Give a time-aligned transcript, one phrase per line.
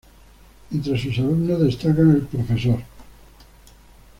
[0.73, 2.81] Entre sus alumnos destacan el Profr.